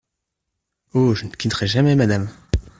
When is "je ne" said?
1.13-1.29